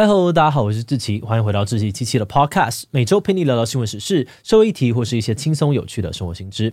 [0.00, 6.72] 嗨喽，大家好，我是志奇，欢迎回到志奇七七的 Podcast，每周陪你聊聊新闻时事、社会议题或是一些轻松有趣的生活新知。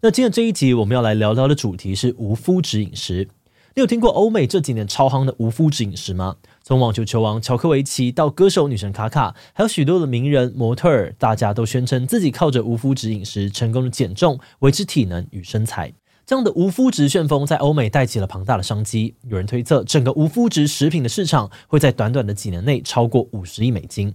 [0.00, 3.28] 那今天这一集我们要来聊聊的主题是无麸质饮食。
[3.74, 6.36] 你有听过欧美这几年超夯的无麸质饮食吗？
[6.62, 15.92] 从网球球王乔科维奇到歌手女神卡卡，还有许多的名人模特儿，大家都宣称自己靠着无麸质饮食成功的减重、维持体能与身材。
[16.24, 19.14] 这样的无麸质旋风在欧美带起了庞大的商机。
[19.28, 24.14] 有人推测，整个无麸质食品的市场会在短短的几年内超过五十亿美金。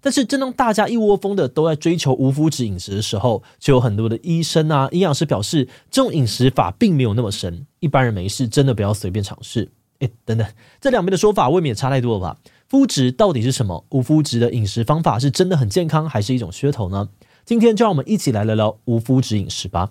[0.00, 9.70] 但是，正当大家一窝蜂的都在追求无麸质饮食的时候，就有很多的医生啊、营养师表示，这种饮食法并没有那么神，一般人没事真的不要随便尝试。
[10.00, 10.44] 诶，等等，
[10.80, 12.38] 这两边的说法未免也差太多了吧？
[12.68, 13.84] 麸质到底是什么？
[13.90, 17.10] 无麸质的饮食方法是真的很健康，还是一种噱头呢？
[17.44, 19.90] 今天就让我们一起来聊聊无麸质饮食吧。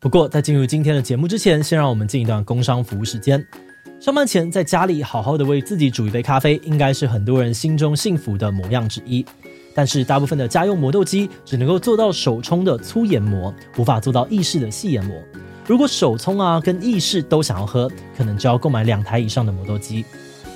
[0.00, 3.46] 不过，在进入今天的节目之前，先让我们进一段工商服务时间。
[4.00, 9.22] 上班前在家里好好的为自己煮一杯咖啡，应该是很多人心中幸福的模样之一。
[9.74, 15.14] 但是，大部分的家用磨豆机只能够做到手冲的粗研磨，无法做到意式的细研磨。
[15.66, 20.02] 如果手冲啊跟意式都想要喝，可能就要购买两台以上的磨豆机。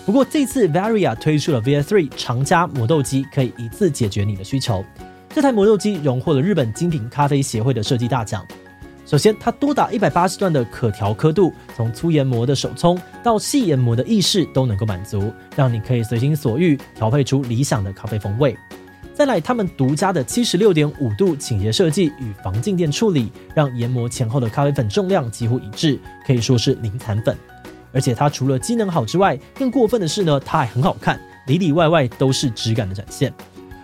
[0.06, 4.82] 不过，这次 Varia 推出了 VS3 长加磨豆机，可以一次解决你的需求。
[5.34, 8.42] 这台磨豆机荣获了日本精品咖啡协会的设计大奖。
[9.06, 18.56] 首先，它多达一百八十段的可调刻度，从粗研磨的手冲到细研磨的意式都能够满足，让你可以随心所欲调配出理想的咖啡风味。
[19.12, 27.36] 再来，他们独家的七十六点五度倾斜设计与防静电处理，让研磨前后的咖啡粉重量几乎一致，可以说是零残粉。
[27.92, 33.32] 而且它除了机能好之外，更过分的是呢，它还很好看，里里外外都是质感的展现。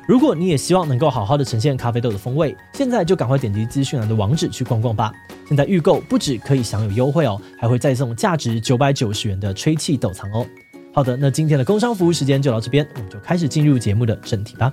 [0.09, 5.12] 如果你也希望能够好好的呈现咖啡豆的风味，现在就赶快点击资讯栏的网址去逛逛吧。
[5.47, 10.45] 现在预购不只可以享有优惠哦，还会再送价值九百九十元的吹气豆藏哦。
[10.93, 14.73] 好的，那今天的工商服务时间就到这边，我们就开始进入节目的正题吧。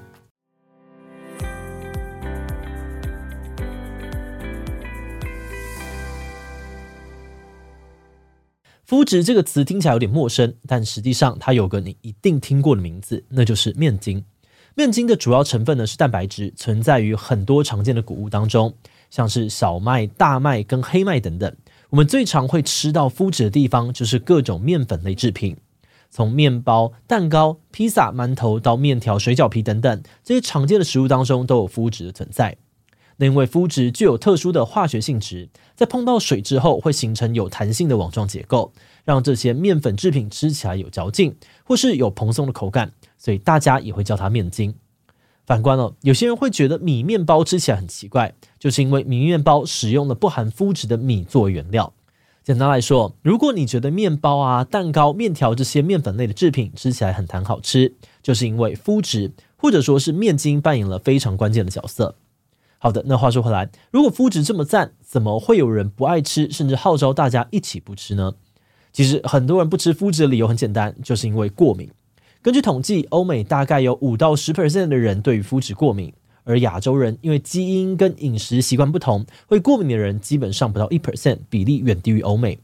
[8.83, 14.23] 肤质这个词听起来有点陌生，但实际上它有个你一定听过的名字，那就是面筋。
[14.77, 18.76] 面筋的主要成分呢是蛋白质，存在于很多常见的谷物当中，
[19.10, 21.52] 像是小麦、大麦跟黑麦等等。
[21.89, 25.58] 我们最常会吃到麸质的地方就是各种面粉类制品，
[26.11, 32.58] 从面包、蛋糕、披萨、馒头到面条、水饺皮等等，这些常见的食物当中都有麸质的存在。
[33.20, 38.71] 那因为麸质具有特殊的化学性质，在碰到水之后会形成有弹性的网状结构，
[39.07, 42.91] 让这些面粉制品吃起来有嚼劲，或是有蓬松的口感。
[43.17, 44.75] 所以大家也会叫它面筋。
[45.45, 51.93] 反观哦，有些人会觉得米面包吃起来很奇怪，就是因为米面包使用了不含麸质的米作为原料。
[52.43, 62.15] 简单来说，如果你觉得面包啊、蛋糕、面条这些面粉类的制品吃起来很弹好吃，就是因为麸质或者说是面筋扮演了非常关键的角色。
[62.77, 68.33] 好的，那话说回来，如果麸质这么赞，怎么会有人不爱吃，甚至号召大家一起不吃呢？
[68.97, 71.87] 其实很多人不吃麸质的理由很简单，就是因为过敏。
[72.41, 76.11] 根据统计，欧美大概有五到十 percent 的人对于麸质过敏，
[76.43, 82.57] 而亚洲人因为基因跟饮食习惯不同，会过敏的人基本上不到一 percent，比例远低于欧美。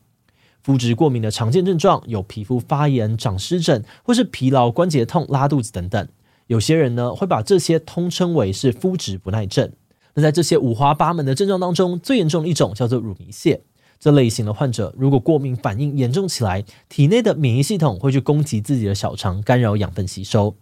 [0.66, 6.08] 麸质过敏的常见症状有皮肤发炎、长湿疹，或是疲劳、关节痛、拉肚子等等。
[6.48, 9.72] 有些人呢会把这些通称为是麸质不耐症。
[10.16, 13.60] 那在这些五花八门的症状当中，最严重的一种叫做乳糜泻。
[14.04, 20.58] 这类型的患者，如果过敏反应严重起来，体内的免疫系统会去攻击自己的小肠，干扰养分吸收。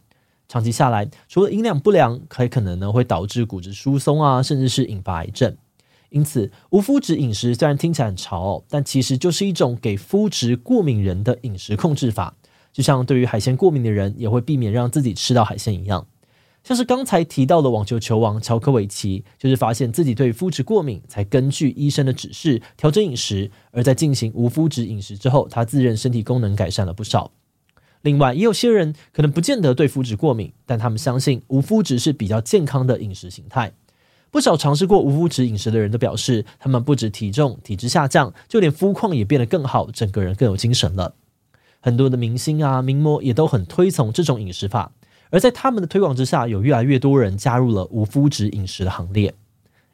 [0.47, 5.57] 长期下来，除了营养不良，还可能呢会导致骨质疏松啊，甚至是引发癌症。
[6.11, 12.35] 因此，无麸质饮食虽然听起来很潮哦，但其实就是一种给麸质过敏人的饮食控制法，
[12.71, 16.05] 就像对于海鲜过敏的人，也会避免让自己吃到海鲜一样。
[16.63, 23.49] 像是刚才提到的网球球王乔科维奇，就是发现自己对麸质过敏，才根据医生的指示调整饮食。
[23.71, 27.31] 而在进行无麸质饮食之后，他自认身体功能改善了不少。
[28.03, 33.73] 另外，也有些人可能不见得对麸质过敏，但他们相信无麸质是比较健康的饮食形态。
[34.29, 41.15] 不少尝试过无麸质饮食的人都表示，他们不止体重、体质下降，就连肤况也变得更好，整个人更有精神了。
[41.79, 44.91] 很多的明星啊、名模也都很推崇这种饮食法。
[45.31, 49.33] 而在他们的推广之下，有越来越多人加入了无麸质饮食的行列。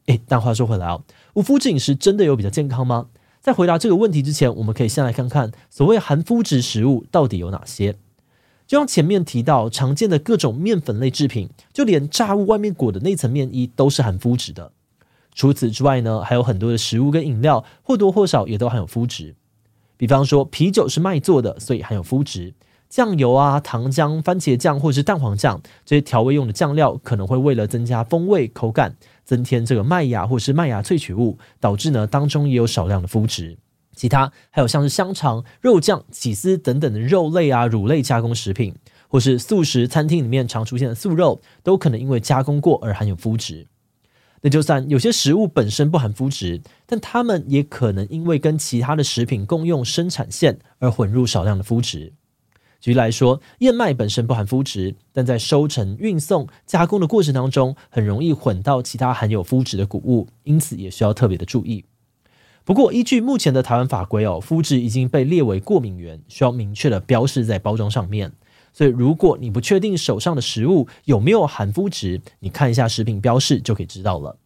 [0.07, 1.03] 诶，但话说回来哦，
[1.35, 3.07] 无麸质饮食真的有比较健康吗？
[3.39, 7.95] 在回答这个问题之前，我们可以先来看看所谓含麸质食物到底有哪些。
[8.65, 14.71] 就像前面提到，常见的各种面粉类制品，就连炸物外面裹的那层面衣都是含麸质的。
[15.33, 19.35] 除此之外呢，还有很多的食物跟饮料或多或少也都含有麸质。
[19.95, 22.53] 比方说，啤酒是麦做的，所以含有麸质。
[22.89, 28.95] 酱油啊、糖浆、番茄酱或者是蛋黄酱这些调味用的酱料，可能会为了增加风味、口感，
[29.25, 33.57] 增添这个麦芽或是麦芽萃取物，导致呢当中也有少量的麸质。
[33.95, 38.75] 其他还有像是香肠、肉酱、起司等等的肉类啊、乳类加工食品，
[39.07, 43.67] 或是素食餐厅里面常出现的素肉，都可能因为加工过而含有麸质。
[44.41, 52.13] 那就算有些食物本身不含麸质，但它们也可能因为跟其他的食品共用生产线而混入少量的麸质。
[52.79, 61.85] 举例来说，燕麦本身不含麸质，但在收成、运送、加工的过程当中，很容易混到其他含有麸质的谷物，因此也需要特别的注意。
[62.63, 68.33] 不过，依据目前的台湾法规哦，麸质已经被列为过敏原，需要明确的标示在包装上面。
[68.73, 74.37] 所以，如果你不确定手上的食物有没有含麸质，你看一下食品标示就可以知道了。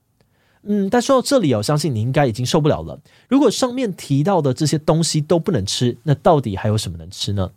[0.63, 3.01] 嗯，但说到这里哦，相信你应该已经受不了了。
[3.27, 7.51] 如果上面提到的这些东西都不能吃，那到底还有什么能吃呢？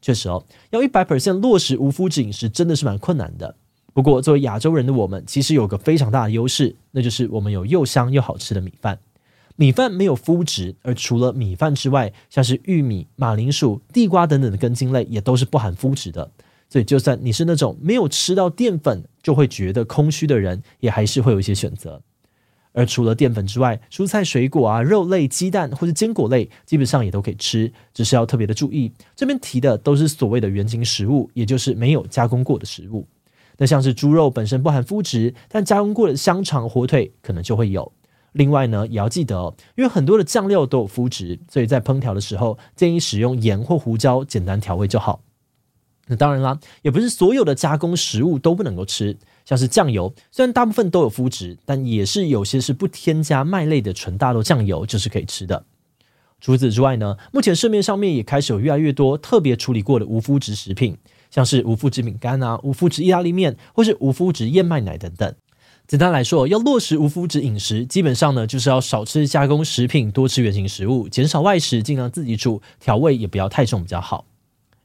[0.00, 3.56] 确实哦，要一百 percent 落实无麸质饮食真的是蛮困难的。
[3.92, 8.98] 不过，作为亚洲人的我们，其实有个非常大的优势，那就是我们有又香又好吃的米饭。
[9.56, 16.30] 米饭没有麸质，而除了米饭之外，像是玉米、马铃薯、地瓜等等的根茎类也都是不含麸质的。
[16.68, 22.02] 所以，就算你是那种没有吃到淀粉就会觉得空虚的人，也还是会有一些选择。
[22.76, 33.08] 而除了淀粉之外，蔬菜、水果啊、肉类、鸡蛋或者坚果类，基本上也都可以吃，只是要特别的注意，这边提的都是所谓的原型食物，也就是没有加工过的食物。
[33.56, 37.90] 那像是猪肉本身不含麸质，但加工过的香肠、火腿可能就会有。
[38.32, 45.22] 另外呢，也要记得，因为很多的酱料都有麸质，所以在烹调的时候建议使用盐或胡椒简单调味就好。
[46.08, 55.64] 那当然啦，也不是所有的加工食物都不能够吃，像是酱油，虽然大部分都有麸质，但也是有些是不添加麦类的纯大豆酱油就是可以吃的。
[56.40, 60.98] 除此之外呢，目前市面上面也开始有越来越多特别处理过的无麸质食品，
[61.30, 65.34] 像是无麸质饼干啊、无麸质意大利面或是无麸质燕麦奶等等。
[65.86, 74.26] 简单来说，要落实无麸质饮食，基本上呢就是要少吃加工食品，多吃原型食物，减少外食，尽量自己煮，调味也不要太重比较好。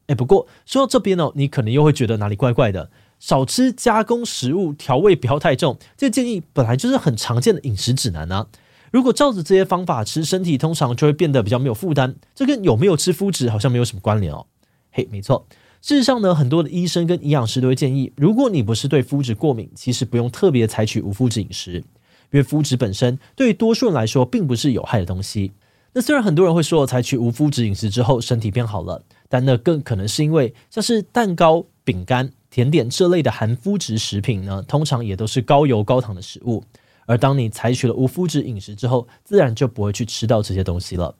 [0.05, 2.91] 哎，不过说到这边哦，你可能又会觉得哪里怪怪的。
[3.21, 8.47] 少吃加工食物，调味不要太重，这建议本来就是很常见的饮食指南啊。
[8.91, 12.15] 如果照着这些方法吃，身体通常就会变得比较没有负担。
[12.33, 14.47] 这跟有没有吃麸质好像没有什么关联哦。
[14.91, 15.45] 嘿，没错。
[15.81, 21.83] 事实上呢，很多的医生跟营养师都会建议，如果你不是对麸质过敏，其实不用特别采取无麸质饮食，因
[22.31, 25.51] 为麸质本身对于多数人来说并不是有害的东西。
[25.93, 36.63] 那虽然很多人会说采取无麸质饮食之后身体变好了，但那更可能是因为像是蛋糕、饼干、甜点这类的含麸质食品呢，通常也都是高油高糖的食物。
[37.07, 41.15] 而当你采取了无麸质饮食之后，自然就不会去吃到这些东西了。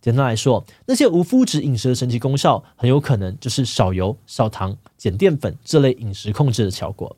[0.00, 7.16] 简单来说，那些无麸质饮食的神奇功效，很有可能就是少油、少糖、减淀粉这类饮食控制的效果。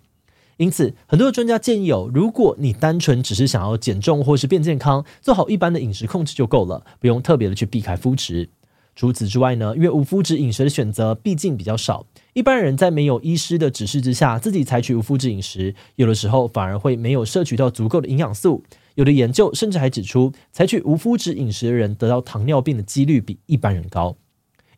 [0.58, 8.50] 因此，很多的专家建议哦，如果你单纯只是想要减重或是变健康，做好一般的饮食控制就够了，不用特别的去避开麸质。
[8.94, 18.64] 除此之外呢，因为无麸质饮食的选择毕竟比较少，一般人在没有医师的指示之下，自己采取无麸质饮食，有的时候反而会没有摄取到足够的营养素。
[18.96, 24.16] 有的研究甚至还指出，采取无麸质饮食的人得到糖尿病的几率比一般人高。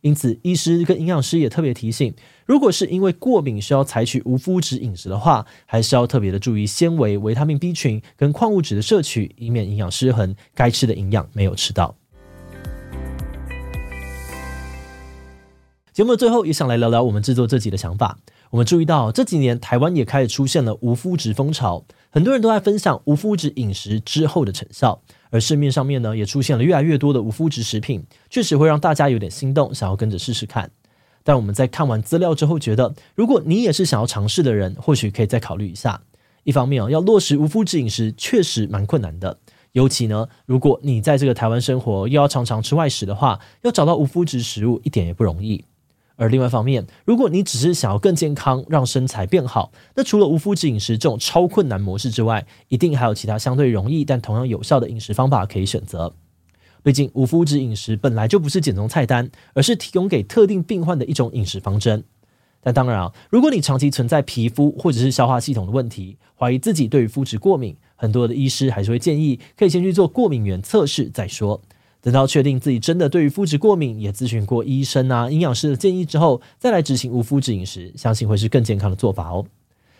[0.01, 2.13] 因此，医师跟营养师也特别提醒，
[2.45, 11.95] 如果是因为过敏需要采取无麸质饮食的话，还是要特别的注意纤维、维他命 B 群跟矿物质的摄取，以免营养失衡，该吃的营养没有吃到。
[15.97, 18.19] 节目的最后，也想来聊聊我们制作这集的想法。
[18.51, 21.83] 我们注意到这几年台湾也开始出现了无麸质风潮。
[22.11, 25.01] 很多人都在分享无麸质饮食之后的成效，
[25.31, 30.69] 而市面上面呢也出现了越来越多的无麸质食品，确实会让大家有点心动，想要跟着试试看。
[31.23, 35.99] 但我们在看完资料之后，觉得如果你也是想要尝试的人，或许可以再考虑一下。
[36.43, 39.39] 一方面哦，要落实无麸质饮食确实蛮困难的，
[39.71, 45.65] 尤其呢，如果你在这个台湾生活，又要常常吃外食的话，要找到无麸质食物一点也不容易。
[46.17, 56.13] 而另外一方面，如果你只是想要更健康，让身材变好，那除了无麸质饮食这种超困难模式之外，一定还有其他相对容易但同样有效的饮食方法可以选择。
[56.83, 62.03] 毕竟无麸质饮食本来就不是减重菜单，而是提供给特定病患的一种饮食方针。
[62.61, 71.61] 但当然啊，如果你长期存在皮肤或者是消化系统的问题，怀疑自己对于麸质过敏，很多的医师还是会建议可以先去做过敏原测试再说。
[72.07, 79.45] 等到确定自己真的对于麸质过敏，也咨询过医生啊、营养师的建议之后，再来执行无麸质饮食，相信会是更健康的做法哦。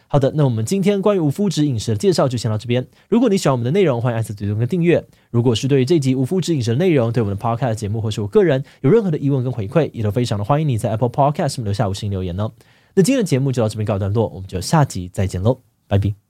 [0.07, 2.87] 好的，那我们今天关于无麸质饮食的介绍就先到这边。
[3.09, 5.05] 如果你喜欢我们的内容，欢迎按下追踪跟订阅。
[5.31, 12.49] 如果是对于这集无麸质饮食的内容，对我们的 Podcast 节目或是我个人有任何的疑问跟回馈，也都非常的欢迎你在 Apple Podcast 留下五星留言呢。
[12.93, 15.59] 那今天的节目就到这边告一段落，我们就下集再见喽，
[15.89, 16.26] 拜拜。